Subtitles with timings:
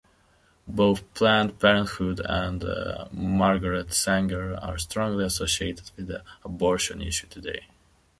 [0.67, 2.65] Both Planned Parenthood and
[3.11, 7.67] Margaret Sanger are strongly associated with the abortion issue today.